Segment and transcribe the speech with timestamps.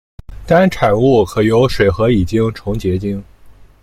[0.47, 3.23] 该产物可由水和乙腈重结晶。